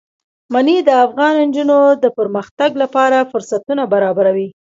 [0.53, 4.47] منی د افغان نجونو د پرمختګ لپاره فرصتونه برابروي.